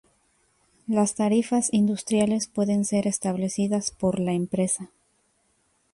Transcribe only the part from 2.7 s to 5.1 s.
ser establecidas por la empresa.